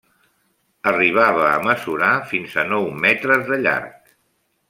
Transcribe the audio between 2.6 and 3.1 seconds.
a nou